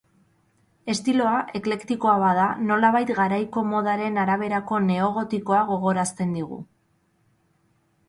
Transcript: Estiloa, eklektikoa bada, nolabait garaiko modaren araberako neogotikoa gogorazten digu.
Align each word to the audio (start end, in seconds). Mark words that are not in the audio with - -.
Estiloa, 0.93 1.33
eklektikoa 1.59 2.15
bada, 2.23 2.47
nolabait 2.71 3.13
garaiko 3.21 3.65
modaren 3.75 4.19
araberako 4.25 4.83
neogotikoa 4.89 5.63
gogorazten 5.73 6.37
digu. 6.41 6.63